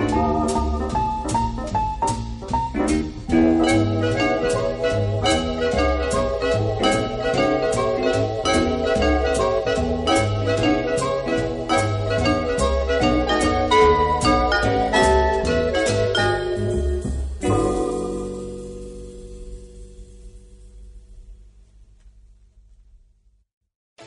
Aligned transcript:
Oh. 0.00 0.57